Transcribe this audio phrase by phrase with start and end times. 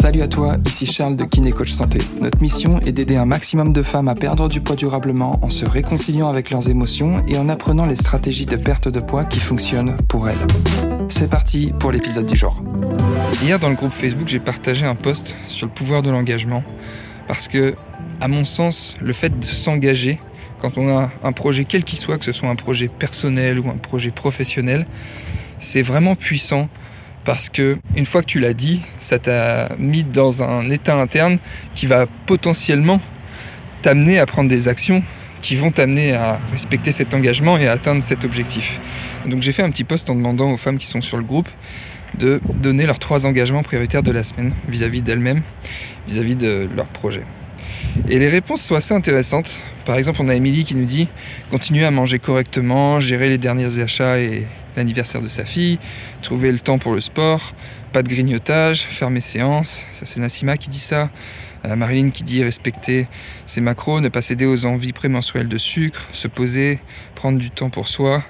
[0.00, 1.98] Salut à toi, ici Charles de Kiné Coach Santé.
[2.20, 5.64] Notre mission est d'aider un maximum de femmes à perdre du poids durablement en se
[5.64, 9.96] réconciliant avec leurs émotions et en apprenant les stratégies de perte de poids qui fonctionnent
[10.08, 10.38] pour elles.
[11.08, 12.62] C'est parti pour l'épisode du jour.
[13.42, 16.64] Hier dans le groupe Facebook, j'ai partagé un post sur le pouvoir de l'engagement
[17.28, 17.74] parce que,
[18.20, 20.18] à mon sens, le fait de s'engager
[20.60, 23.68] quand on a un projet quel qu'il soit, que ce soit un projet personnel ou
[23.68, 24.86] un projet professionnel,
[25.58, 26.68] c'est vraiment puissant
[27.24, 31.38] parce que une fois que tu l'as dit, ça t'a mis dans un état interne
[31.74, 33.00] qui va potentiellement
[33.82, 35.02] t'amener à prendre des actions
[35.40, 38.78] qui vont t'amener à respecter cet engagement et à atteindre cet objectif.
[39.26, 41.48] Donc j'ai fait un petit post en demandant aux femmes qui sont sur le groupe
[42.18, 45.42] de donner leurs trois engagements prioritaires de la semaine vis-à-vis d'elles-mêmes,
[46.08, 47.22] vis-à-vis de leur projet.
[48.08, 49.60] Et les réponses sont assez intéressantes.
[49.86, 51.08] Par exemple, on a Émilie qui nous dit
[51.50, 55.78] continuer à manger correctement, gérer les derniers achats et l'anniversaire de sa fille,
[56.22, 57.54] trouver le temps pour le sport,
[57.92, 59.86] pas de grignotage, faire mes séances.
[59.92, 61.10] Ça, c'est Nassima qui dit ça.
[61.66, 63.06] Euh, Marilyn qui dit respecter
[63.46, 66.78] ses macros, ne pas céder aux envies prémenstruelles de sucre, se poser,
[67.14, 68.22] prendre du temps pour soi,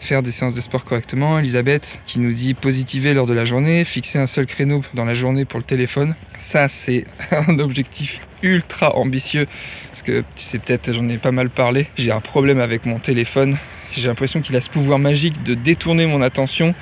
[0.00, 1.38] faire des séances de sport correctement.
[1.38, 5.14] Elisabeth qui nous dit positiver lors de la journée, fixer un seul créneau dans la
[5.14, 6.14] journée pour le téléphone.
[6.36, 7.04] Ça, c'est
[7.48, 9.46] un objectif ultra ambitieux.
[9.90, 11.86] Parce que tu sais peut-être, j'en ai pas mal parlé.
[11.96, 13.56] J'ai un problème avec mon téléphone.
[13.92, 16.74] J'ai l'impression qu'il a ce pouvoir magique de détourner mon attention.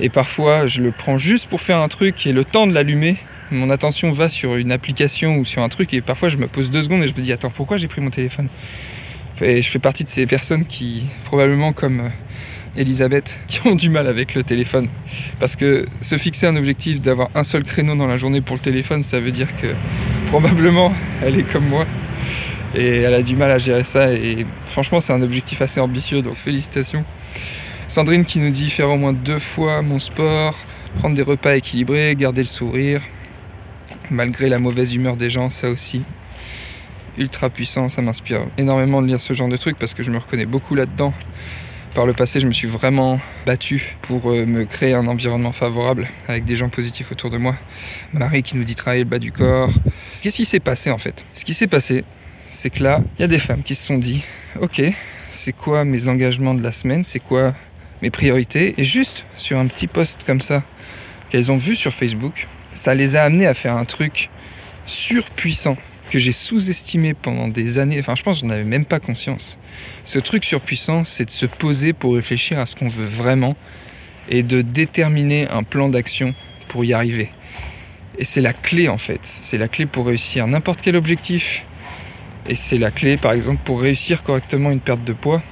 [0.00, 3.16] Et parfois, je le prends juste pour faire un truc et le temps de l'allumer,
[3.50, 6.70] mon attention va sur une application ou sur un truc et parfois je me pose
[6.70, 8.48] deux secondes et je me dis attends pourquoi j'ai pris mon téléphone?
[9.40, 12.08] Et je fais partie de ces personnes qui probablement comme euh,
[12.76, 14.88] Elisabeth qui ont du mal avec le téléphone.
[15.40, 18.60] Parce que se fixer un objectif d'avoir un seul créneau dans la journée pour le
[18.60, 19.68] téléphone, ça veut dire que
[20.26, 20.92] probablement
[21.22, 21.86] elle est comme moi.
[22.74, 24.12] Et elle a du mal à gérer ça.
[24.12, 27.04] Et franchement, c'est un objectif assez ambitieux, donc félicitations.
[27.88, 30.54] Sandrine qui nous dit faire au moins deux fois mon sport,
[30.96, 33.00] prendre des repas équilibrés, garder le sourire,
[34.10, 36.02] malgré la mauvaise humeur des gens, ça aussi.
[37.16, 40.18] Ultra puissant, ça m'inspire énormément de lire ce genre de trucs parce que je me
[40.18, 41.14] reconnais beaucoup là-dedans.
[41.94, 46.06] Par le passé, je me suis vraiment battu pour euh, me créer un environnement favorable
[46.28, 47.56] avec des gens positifs autour de moi.
[48.12, 49.70] Marie qui nous dit travailler le bas du corps.
[50.20, 51.24] Qu'est-ce qui s'est passé en fait?
[51.34, 52.04] Ce qui s'est passé,
[52.50, 54.22] c'est que là, il y a des femmes qui se sont dit
[54.60, 54.82] Ok,
[55.30, 57.54] c'est quoi mes engagements de la semaine C'est quoi
[58.02, 60.62] mes priorités Et juste sur un petit post comme ça
[61.30, 64.30] qu'elles ont vu sur Facebook, ça les a amenées à faire un truc
[64.86, 65.76] surpuissant
[66.10, 68.00] que j'ai sous-estimé pendant des années.
[68.00, 69.58] Enfin, je pense que j'en avais même pas conscience.
[70.04, 73.56] Ce truc surpuissant, c'est de se poser pour réfléchir à ce qu'on veut vraiment
[74.30, 76.34] et de déterminer un plan d'action
[76.68, 77.30] pour y arriver.
[78.18, 79.20] Et c'est la clé en fait.
[79.22, 81.64] C'est la clé pour réussir n'importe quel objectif.
[82.48, 85.42] Et c'est la clé par exemple pour réussir correctement une perte de poids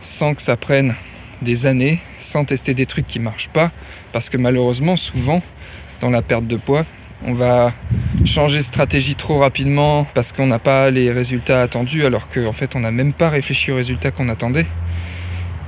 [0.00, 0.94] sans que ça prenne
[1.42, 3.70] des années, sans tester des trucs qui marchent pas.
[4.12, 5.42] Parce que malheureusement, souvent,
[6.00, 6.84] dans la perte de poids,
[7.24, 7.72] on va
[8.24, 12.76] changer de stratégie trop rapidement parce qu'on n'a pas les résultats attendus alors qu'en fait
[12.76, 14.66] on n'a même pas réfléchi aux résultats qu'on attendait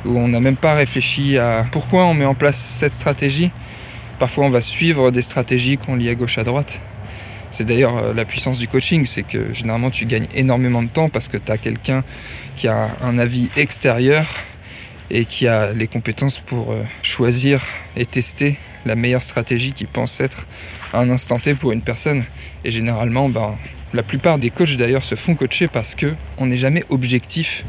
[0.04, 3.50] ou on n'a même pas réfléchi à pourquoi on met en place cette stratégie.
[4.18, 6.82] Parfois on va suivre des stratégies qu'on lit à gauche à droite.
[7.50, 11.08] C'est d'ailleurs euh, la puissance du coaching, c'est que généralement tu gagnes énormément de temps
[11.08, 12.04] parce que tu as quelqu'un
[12.56, 14.26] qui a un avis extérieur
[15.10, 17.62] et qui a les compétences pour euh, choisir
[17.96, 20.46] et tester la meilleure stratégie qui pense être
[20.92, 22.24] un instant T pour une personne.
[22.64, 23.56] Et généralement, ben,
[23.94, 27.64] la plupart des coachs d'ailleurs se font coacher parce que on n'est jamais objectif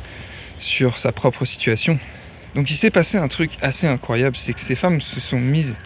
[0.58, 1.98] sur sa propre situation.
[2.56, 5.78] Donc il s'est passé un truc assez incroyable, c'est que ces femmes se sont mises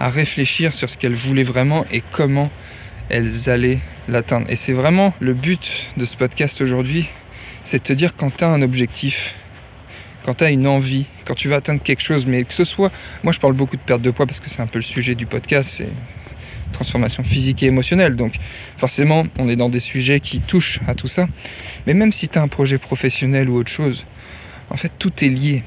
[0.00, 2.50] à réfléchir sur ce qu'elles voulaient vraiment et comment
[3.08, 3.78] elles allaient
[4.08, 4.46] l'atteindre.
[4.50, 7.08] Et c'est vraiment le but de ce podcast aujourd'hui,
[7.64, 9.34] c'est de te dire quand tu as un objectif,
[10.24, 12.90] quand tu as une envie, quand tu vas atteindre quelque chose, mais que ce soit,
[13.22, 15.14] moi je parle beaucoup de perte de poids parce que c'est un peu le sujet
[15.14, 15.88] du podcast, c'est
[16.74, 18.16] transformation physique et émotionnelle.
[18.16, 18.34] Donc
[18.76, 21.26] forcément, on est dans des sujets qui touchent à tout ça.
[21.86, 24.04] Mais même si tu as un projet professionnel ou autre chose,
[24.70, 25.62] en fait, tout est lié.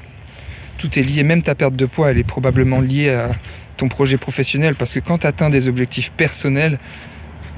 [0.78, 1.24] Tout est lié.
[1.24, 3.30] Même ta perte de poids, elle est probablement liée à
[3.76, 4.74] ton projet professionnel.
[4.74, 6.78] Parce que quand tu atteins des objectifs personnels,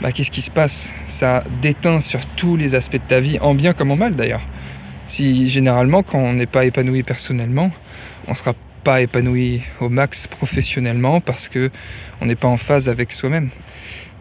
[0.00, 0.93] bah, qu'est-ce qui se passe?
[1.06, 4.43] Ça déteint sur tous les aspects de ta vie, en bien comme en mal d'ailleurs.
[5.06, 7.70] Si généralement, quand on n'est pas épanoui personnellement,
[8.29, 8.55] on sera
[8.85, 11.70] pas épanoui au max professionnellement parce que
[12.20, 13.50] on n'est pas en phase avec soi-même.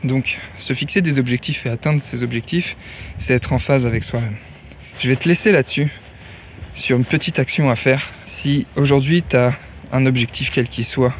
[0.03, 2.77] Donc, se fixer des objectifs et atteindre ces objectifs,
[3.17, 4.35] c'est être en phase avec soi-même.
[4.99, 5.89] Je vais te laisser là-dessus,
[6.73, 8.11] sur une petite action à faire.
[8.25, 9.53] Si aujourd'hui tu as
[9.91, 11.13] un objectif quel qu'il soit,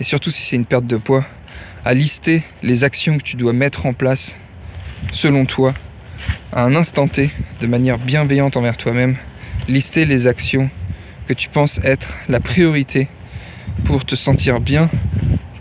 [0.00, 1.24] et surtout si c'est une perte de poids,
[1.84, 4.36] à lister les actions que tu dois mettre en place
[5.12, 5.74] selon toi,
[6.52, 7.30] à un instant T,
[7.60, 9.16] de manière bienveillante envers toi-même,
[9.68, 10.70] lister les actions
[11.26, 13.08] que tu penses être la priorité
[13.84, 14.88] pour te sentir bien,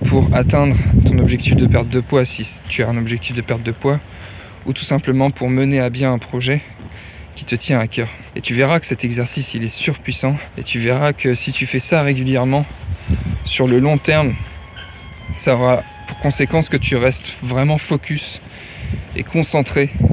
[0.08, 0.76] pour atteindre
[1.06, 4.00] ton objectif de perte de poids si tu as un objectif de perte de poids
[4.66, 6.62] ou tout simplement pour mener à bien un projet
[7.36, 8.08] qui te tient à cœur.
[8.36, 11.66] Et tu verras que cet exercice il est surpuissant et tu verras que si tu
[11.66, 12.66] fais ça régulièrement
[13.44, 14.34] sur le long terme,
[15.36, 18.42] ça aura pour conséquence que tu restes vraiment focus
[19.16, 19.90] et concentré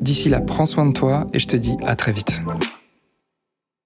[0.00, 2.40] D'ici là, prends soin de toi et je te dis à très vite.